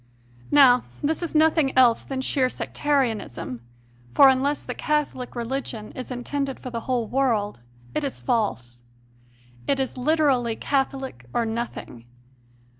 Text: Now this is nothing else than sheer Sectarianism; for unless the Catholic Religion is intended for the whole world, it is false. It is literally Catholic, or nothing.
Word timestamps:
Now 0.49 0.85
this 1.03 1.21
is 1.21 1.35
nothing 1.35 1.77
else 1.77 2.01
than 2.01 2.21
sheer 2.21 2.49
Sectarianism; 2.49 3.61
for 4.15 4.29
unless 4.29 4.63
the 4.63 4.73
Catholic 4.73 5.35
Religion 5.35 5.91
is 5.91 6.09
intended 6.09 6.59
for 6.59 6.71
the 6.71 6.79
whole 6.89 7.05
world, 7.05 7.59
it 7.93 8.03
is 8.03 8.19
false. 8.19 8.81
It 9.67 9.79
is 9.79 9.97
literally 9.99 10.55
Catholic, 10.55 11.25
or 11.35 11.45
nothing. 11.45 12.05